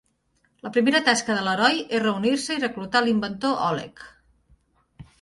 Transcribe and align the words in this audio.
La 0.67 0.71
primera 0.77 1.01
tasca 1.09 1.35
de 1.41 1.43
l'heroi 1.49 1.79
és 1.83 2.03
reunir-se 2.05 2.57
i 2.59 2.65
reclutar 2.67 3.05
l'inventor 3.07 3.65
Oleg. 3.71 4.07